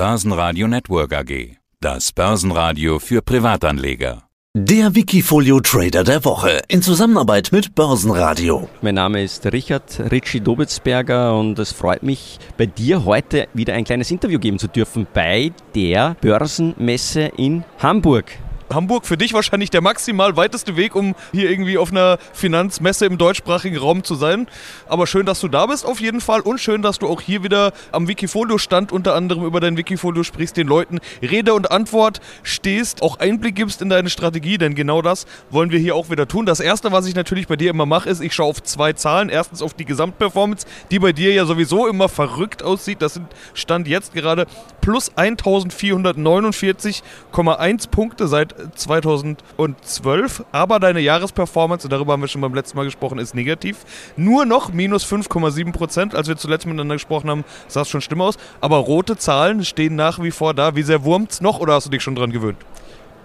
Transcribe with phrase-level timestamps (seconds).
[0.00, 1.58] Börsenradio Network AG.
[1.78, 4.22] Das Börsenradio für Privatanleger.
[4.56, 8.66] Der Wikifolio Trader der Woche in Zusammenarbeit mit Börsenradio.
[8.80, 13.84] Mein Name ist Richard Ritchie Dobitzberger und es freut mich, bei dir heute wieder ein
[13.84, 18.32] kleines Interview geben zu dürfen bei der Börsenmesse in Hamburg.
[18.72, 23.18] Hamburg für dich wahrscheinlich der maximal weiteste Weg, um hier irgendwie auf einer Finanzmesse im
[23.18, 24.46] deutschsprachigen Raum zu sein.
[24.86, 27.42] Aber schön, dass du da bist auf jeden Fall und schön, dass du auch hier
[27.42, 33.02] wieder am Wikifolio-Stand unter anderem über dein Wikifolio sprichst, den Leuten Rede und Antwort stehst,
[33.02, 36.46] auch Einblick gibst in deine Strategie, denn genau das wollen wir hier auch wieder tun.
[36.46, 39.28] Das erste, was ich natürlich bei dir immer mache, ist, ich schaue auf zwei Zahlen.
[39.28, 43.02] Erstens auf die Gesamtperformance, die bei dir ja sowieso immer verrückt aussieht.
[43.02, 44.46] Das sind Stand jetzt gerade
[44.80, 52.84] plus 1449,1 Punkte seit 2012, aber deine Jahresperformance, darüber haben wir schon beim letzten Mal
[52.84, 53.78] gesprochen, ist negativ.
[54.16, 56.14] Nur noch minus 5,7 Prozent.
[56.14, 58.36] Als wir zuletzt miteinander gesprochen haben, sah es schon schlimm aus.
[58.60, 60.76] Aber rote Zahlen stehen nach wie vor da.
[60.76, 62.58] Wie sehr wurmt es noch oder hast du dich schon dran gewöhnt?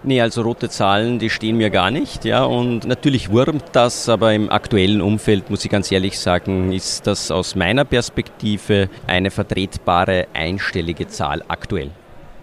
[0.07, 2.43] Nee, also rote Zahlen, die stehen mir gar nicht, ja.
[2.43, 7.31] Und natürlich wurmt das, aber im aktuellen Umfeld, muss ich ganz ehrlich sagen, ist das
[7.31, 11.89] aus meiner Perspektive eine vertretbare einstellige Zahl aktuell.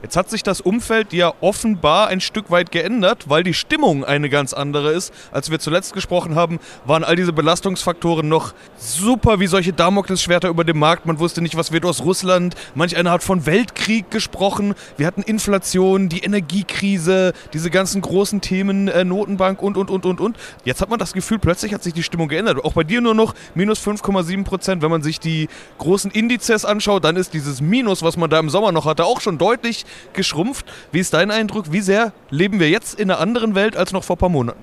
[0.03, 4.29] Jetzt hat sich das Umfeld ja offenbar ein Stück weit geändert, weil die Stimmung eine
[4.29, 5.15] ganz andere ist.
[5.31, 10.65] Als wir zuletzt gesprochen haben, waren all diese Belastungsfaktoren noch super wie solche Damoklesschwerter über
[10.65, 11.07] dem Markt.
[11.07, 12.57] Man wusste nicht, was wird aus Russland.
[12.75, 14.75] Manch einer hat von Weltkrieg gesprochen.
[14.97, 20.21] Wir hatten Inflation, die Energiekrise, diese ganzen großen Themen, äh, Notenbank und, und, und, und,
[20.21, 20.37] und.
[20.65, 22.65] Jetzt hat man das Gefühl, plötzlich hat sich die Stimmung geändert.
[22.65, 24.83] Auch bei dir nur noch minus 5,7 Prozent.
[24.83, 28.51] Wenn man sich die großen Indizes anschaut, dann ist dieses Minus, was man da im
[28.51, 30.67] Sommer noch hatte, auch schon deutlich geschrumpft.
[30.91, 31.73] Wie ist dein Eindruck?
[31.73, 34.59] Wie sehr leben wir jetzt in einer anderen Welt als noch vor ein paar Monaten?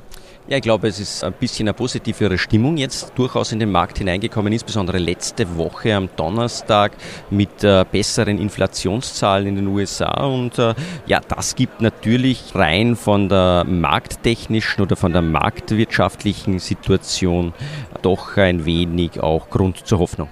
[0.49, 3.99] Ja, ich glaube, es ist ein bisschen eine positivere Stimmung jetzt durchaus in den Markt
[3.99, 6.93] hineingekommen, insbesondere letzte Woche am Donnerstag
[7.29, 10.25] mit äh, besseren Inflationszahlen in den USA.
[10.25, 10.73] Und äh,
[11.05, 17.53] ja, das gibt natürlich rein von der markttechnischen oder von der marktwirtschaftlichen Situation
[18.01, 20.29] doch ein wenig auch Grund zur Hoffnung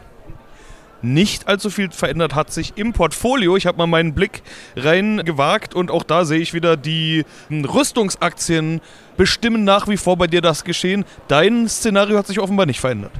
[1.02, 3.56] nicht allzu viel verändert hat sich im Portfolio.
[3.58, 4.42] Ich habe mal meinen Blick
[4.76, 8.82] reingewagt und auch da sehe ich wieder, die Rüstungsaktien
[9.16, 11.06] bestimmen nach wie vor bei dir das Geschehen.
[11.28, 13.12] Dein Szenario hat sich offenbar nicht verändert.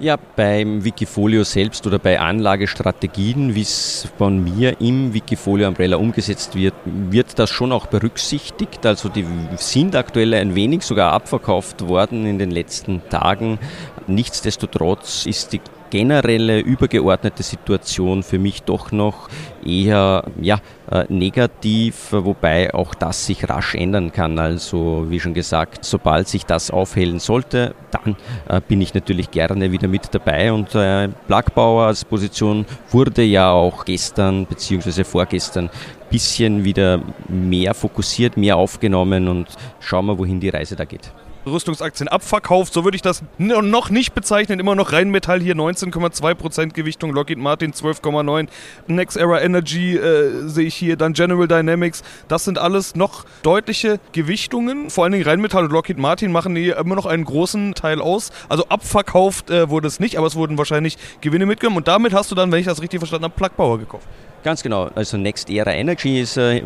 [0.00, 6.54] Ja, beim Wikifolio selbst oder bei Anlagestrategien, wie es von mir im Wikifolio Umbrella umgesetzt
[6.54, 8.86] wird, wird das schon auch berücksichtigt.
[8.86, 13.58] Also die sind aktuell ein wenig sogar abverkauft worden in den letzten Tagen.
[14.06, 19.28] Nichtsdestotrotz ist die generelle übergeordnete Situation für mich doch noch
[19.64, 20.58] eher ja,
[20.90, 24.38] äh, negativ, wobei auch das sich rasch ändern kann.
[24.38, 28.16] Also wie schon gesagt, sobald sich das aufhellen sollte, dann
[28.48, 30.52] äh, bin ich natürlich gerne wieder mit dabei.
[30.52, 35.04] Und äh, als Position wurde ja auch gestern bzw.
[35.04, 35.70] vorgestern
[36.10, 39.48] bisschen wieder mehr fokussiert, mehr aufgenommen und
[39.80, 41.12] schauen wir, wohin die Reise da geht.
[41.50, 42.72] Rüstungsaktien abverkauft.
[42.72, 44.60] So würde ich das noch nicht bezeichnen.
[44.60, 48.48] Immer noch Rheinmetall hier 19,2% Gewichtung, Lockheed Martin 12,9%,
[48.86, 52.02] Next Era Energy äh, sehe ich hier, dann General Dynamics.
[52.28, 54.90] Das sind alles noch deutliche Gewichtungen.
[54.90, 58.30] Vor allen Dingen Rheinmetall und Lockheed Martin machen hier immer noch einen großen Teil aus.
[58.48, 61.78] Also abverkauft äh, wurde es nicht, aber es wurden wahrscheinlich Gewinne mitgenommen.
[61.78, 64.06] Und damit hast du dann, wenn ich das richtig verstanden habe, Plug Power gekauft.
[64.44, 64.88] Ganz genau.
[64.94, 66.62] Also Next Era Energy ist äh,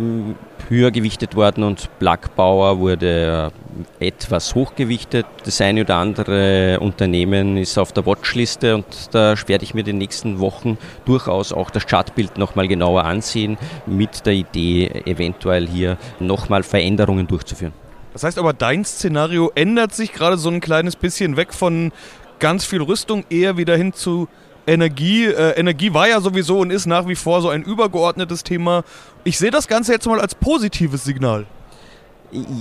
[0.68, 3.50] höher gewichtet worden und Plug Power wurde
[3.98, 5.24] äh, etwas hochgewichtet.
[5.44, 9.86] Das eine oder andere Unternehmen ist auf der Watchliste und da werde ich mir in
[9.86, 13.56] den nächsten Wochen durchaus auch das Chartbild nochmal genauer ansehen,
[13.86, 17.72] mit der Idee, eventuell hier nochmal Veränderungen durchzuführen.
[18.12, 21.92] Das heißt aber, dein Szenario ändert sich gerade so ein kleines bisschen weg von
[22.38, 24.28] ganz viel Rüstung eher wieder hin zu
[24.66, 28.84] Energie, äh, Energie war ja sowieso und ist nach wie vor so ein übergeordnetes Thema.
[29.24, 31.46] Ich sehe das Ganze jetzt mal als positives Signal.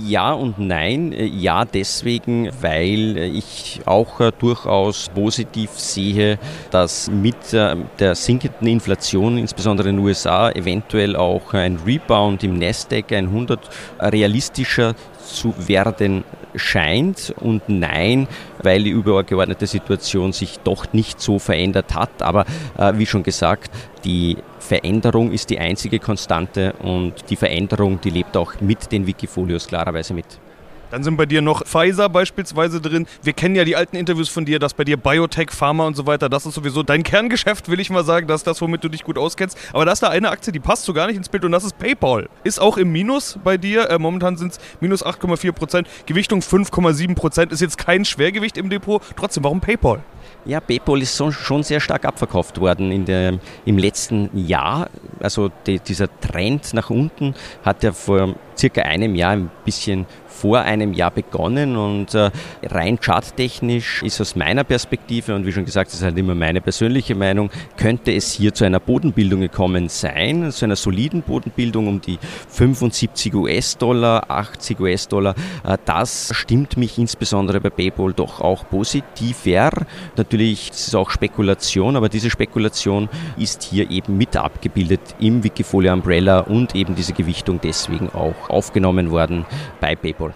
[0.06, 1.14] Ja und nein.
[1.16, 6.38] Ja, deswegen, weil ich auch äh, durchaus positiv sehe,
[6.70, 12.58] dass mit äh, der sinkenden Inflation, insbesondere in den USA, eventuell auch ein Rebound im
[12.58, 13.60] Nasdaq 100
[14.00, 14.94] realistischer
[15.24, 18.28] zu werden scheint und nein,
[18.62, 22.22] weil die übergeordnete Situation sich doch nicht so verändert hat.
[22.22, 22.44] Aber
[22.78, 23.70] äh, wie schon gesagt,
[24.04, 29.66] die Veränderung ist die einzige Konstante und die Veränderung, die lebt auch mit den Wikifolios
[29.66, 30.26] klarerweise mit.
[30.92, 33.06] Dann sind bei dir noch Pfizer beispielsweise drin.
[33.22, 36.06] Wir kennen ja die alten Interviews von dir, dass bei dir Biotech, Pharma und so
[36.06, 39.02] weiter, das ist sowieso dein Kerngeschäft, will ich mal sagen, dass das, womit du dich
[39.02, 39.56] gut auskennst.
[39.72, 41.64] Aber da ist da eine Aktie, die passt so gar nicht ins Bild und das
[41.64, 42.28] ist PayPal.
[42.44, 43.88] Ist auch im Minus bei dir.
[43.88, 45.88] Äh, momentan sind es minus 8,4 Prozent.
[46.04, 47.52] Gewichtung 5,7 Prozent.
[47.52, 49.00] Ist jetzt kein Schwergewicht im Depot.
[49.16, 50.00] Trotzdem, warum PayPal?
[50.44, 54.90] Ja, PayPal ist schon sehr stark abverkauft worden in der, im letzten Jahr.
[55.20, 57.34] Also die, dieser Trend nach unten
[57.64, 62.30] hat ja vor circa einem Jahr ein bisschen vor einem Jahr begonnen und äh,
[62.64, 66.60] rein charttechnisch ist aus meiner Perspektive und wie schon gesagt, das ist halt immer meine
[66.60, 72.00] persönliche Meinung, könnte es hier zu einer Bodenbildung gekommen sein, zu einer soliden Bodenbildung um
[72.00, 72.18] die
[72.48, 75.34] 75 US-Dollar, 80 US-Dollar.
[75.64, 79.70] Äh, das stimmt mich insbesondere bei PayPal doch auch positiver.
[80.16, 85.92] Natürlich ist es auch Spekulation, aber diese Spekulation ist hier eben mit abgebildet im Wikifolio
[85.92, 89.46] Umbrella und eben diese Gewichtung deswegen auch aufgenommen worden
[89.80, 90.32] bei PayPal.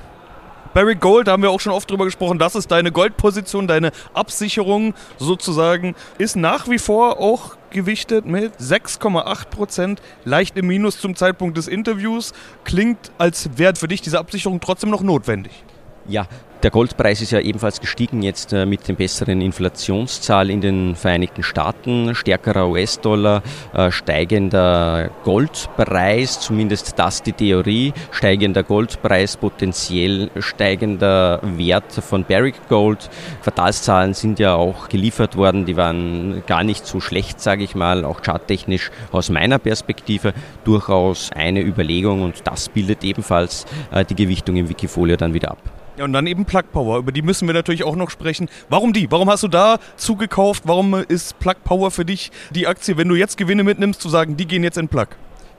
[0.76, 3.93] Barrick Gold, da haben wir auch schon oft drüber gesprochen, das ist deine Goldposition, deine
[4.12, 11.17] Absicherung sozusagen, ist nach wie vor auch gewichtet mit 6,8 Prozent, leicht im Minus zum
[11.17, 12.35] Zeitpunkt des Interviews.
[12.64, 15.64] Klingt, als wäre für dich diese Absicherung trotzdem noch notwendig.
[16.09, 16.26] Ja,
[16.66, 21.44] der Goldpreis ist ja ebenfalls gestiegen jetzt äh, mit den besseren Inflationszahl in den Vereinigten
[21.44, 31.92] Staaten, stärkerer US-Dollar, äh, steigender Goldpreis, zumindest das die Theorie, steigender Goldpreis, potenziell steigender Wert
[31.92, 33.10] von Barrick Gold.
[33.44, 38.04] Quartalszahlen sind ja auch geliefert worden, die waren gar nicht so schlecht, sage ich mal,
[38.04, 40.34] auch charttechnisch aus meiner Perspektive
[40.64, 45.75] durchaus eine Überlegung und das bildet ebenfalls äh, die Gewichtung im Wikifolio dann wieder ab.
[45.96, 48.50] Ja, und dann eben Plug Power, über die müssen wir natürlich auch noch sprechen.
[48.69, 49.10] Warum die?
[49.10, 50.64] Warum hast du da zugekauft?
[50.66, 54.37] Warum ist Plug Power für dich die Aktie, wenn du jetzt Gewinne mitnimmst, zu sagen,
[54.37, 55.06] die gehen jetzt in Plug?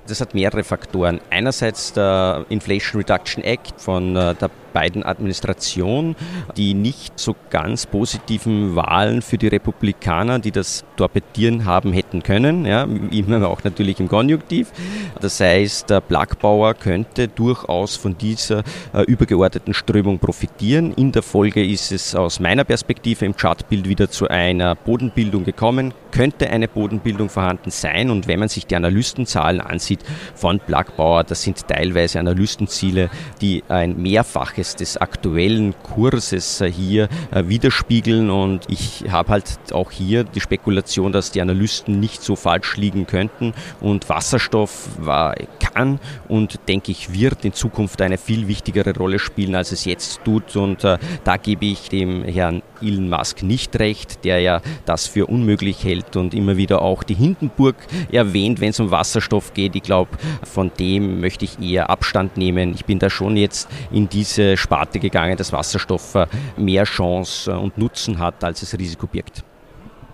[0.08, 1.20] Das hat mehrere Faktoren.
[1.32, 6.16] Einerseits der Inflation Reduction Act von äh, der Biden-Administration,
[6.56, 12.66] die nicht so ganz positiven Wahlen für die Republikaner, die das torpedieren haben hätten können,
[12.66, 14.72] ja, immer auch natürlich im Konjunktiv.
[15.20, 18.64] Das heißt, der Plagbauer könnte durchaus von dieser
[18.94, 20.94] äh, übergeordneten Strömung profitieren.
[20.94, 25.94] In der Folge ist es aus meiner Perspektive im Chartbild wieder zu einer Bodenbildung gekommen,
[26.12, 30.00] könnte eine Bodenbildung vorhanden sein und wenn man sich die Analystenzahlen ansieht
[30.36, 33.10] von Plagbauer, das sind teilweise Analystenziele,
[33.42, 38.30] die ein Mehrfaches Preis des aktuellen Kurses äh, hier äh, widerspiegeln.
[38.30, 43.08] Und ich habe halt auch hier die Spekulation, dass die Analysten nicht so falsch liegen
[43.08, 43.54] könnten.
[43.80, 49.56] Und Wasserstoff war, kann und denke ich wird in Zukunft eine viel wichtigere Rolle spielen,
[49.56, 50.56] als es jetzt tut.
[50.56, 55.28] Und äh, da gebe ich dem Herrn Elon Musk nicht recht, der ja das für
[55.28, 57.76] unmöglich hält und immer wieder auch die Hindenburg
[58.12, 59.76] erwähnt, wenn es um Wasserstoff geht.
[59.76, 60.12] Ich glaube,
[60.44, 62.74] von dem möchte ich eher Abstand nehmen.
[62.74, 66.16] Ich bin da schon jetzt in diese Sparte gegangen, dass Wasserstoff
[66.58, 69.44] mehr Chance und Nutzen hat, als es Risiko birgt.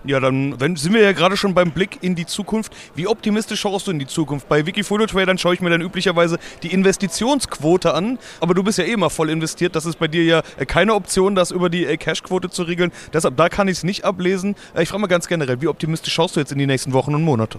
[0.06, 2.76] Ja, dann sind wir ja gerade schon beim Blick in die Zukunft.
[2.94, 4.48] Wie optimistisch schaust du in die Zukunft?
[4.50, 8.84] Bei Wikifolio Tradern schaue ich mir dann üblicherweise die Investitionsquote an, aber du bist ja
[8.84, 9.74] eh immer voll investiert.
[9.74, 12.92] Das ist bei dir ja äh, keine Option, das über die Cashquote zu regeln.
[13.14, 14.56] Deshalb, da kann ich es nicht ablesen.
[14.78, 17.22] Ich frage mal ganz generell, wie optimistisch schaust du jetzt in die nächsten Wochen und
[17.22, 17.58] Monate?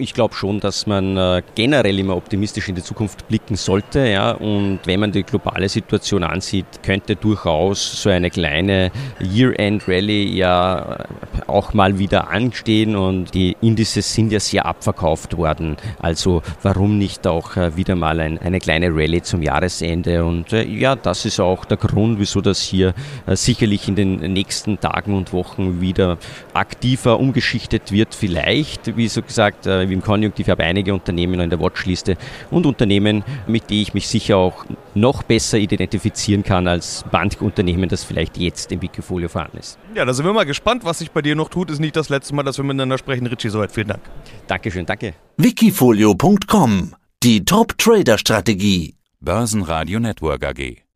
[0.00, 4.06] Ich glaube schon, dass man äh, generell immer optimistisch in die Zukunft blicken sollte.
[4.06, 4.32] Ja?
[4.32, 11.04] Und wenn man die globale Situation ansieht, könnte durchaus so eine kleine Year-End-Rally ja äh,
[11.46, 12.96] auch mal wieder anstehen.
[12.96, 15.76] Und die Indices sind ja sehr abverkauft worden.
[15.98, 20.24] Also warum nicht auch äh, wieder mal ein, eine kleine Rallye zum Jahresende?
[20.24, 22.94] Und ja, das ist auch der Grund, wieso das hier
[23.26, 26.18] sicherlich in den nächsten Tagen und Wochen wieder
[26.54, 28.14] aktiver umgeschichtet wird.
[28.14, 32.16] Vielleicht, wie so gesagt, wie im Konjunktiv, ich habe einige Unternehmen in der Watchliste
[32.50, 37.88] und Unternehmen, mit denen ich mich sicher auch noch besser identifizieren kann als manch Unternehmen,
[37.88, 39.78] das vielleicht jetzt im Wikifolio vorhanden ist.
[39.94, 41.70] Ja, da sind wir mal gespannt, was sich bei dir noch tut.
[41.70, 43.26] Ist nicht das letzte Mal, dass wir miteinander sprechen.
[43.26, 44.02] Richie, soweit vielen Dank.
[44.46, 45.14] Dankeschön, danke.
[45.36, 48.94] Wikifolio.com Die Top-Trader-Strategie.
[49.20, 50.89] Börsenradio Network AG.